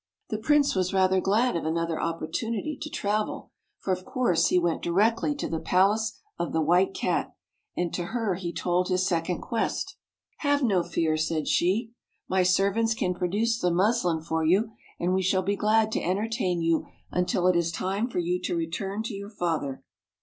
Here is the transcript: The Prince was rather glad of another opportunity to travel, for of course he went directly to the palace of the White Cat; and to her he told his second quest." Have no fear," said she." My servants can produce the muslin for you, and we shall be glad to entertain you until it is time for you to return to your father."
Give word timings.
The 0.29 0.39
Prince 0.39 0.73
was 0.73 0.95
rather 0.95 1.21
glad 1.21 1.55
of 1.55 1.63
another 1.63 2.01
opportunity 2.01 2.75
to 2.81 2.89
travel, 2.89 3.51
for 3.77 3.93
of 3.93 4.03
course 4.03 4.47
he 4.47 4.57
went 4.57 4.81
directly 4.81 5.35
to 5.35 5.47
the 5.47 5.59
palace 5.59 6.17
of 6.39 6.53
the 6.53 6.59
White 6.61 6.95
Cat; 6.95 7.35
and 7.77 7.93
to 7.93 8.05
her 8.05 8.33
he 8.33 8.51
told 8.51 8.87
his 8.89 9.05
second 9.05 9.41
quest." 9.41 9.97
Have 10.37 10.63
no 10.63 10.81
fear," 10.81 11.17
said 11.17 11.47
she." 11.47 11.91
My 12.27 12.41
servants 12.41 12.95
can 12.95 13.13
produce 13.13 13.59
the 13.59 13.69
muslin 13.69 14.21
for 14.21 14.43
you, 14.43 14.71
and 14.99 15.13
we 15.13 15.21
shall 15.21 15.43
be 15.43 15.55
glad 15.55 15.91
to 15.91 16.01
entertain 16.01 16.61
you 16.61 16.87
until 17.11 17.45
it 17.45 17.55
is 17.55 17.71
time 17.71 18.09
for 18.09 18.17
you 18.17 18.41
to 18.41 18.55
return 18.55 19.03
to 19.03 19.13
your 19.13 19.29
father." 19.29 19.83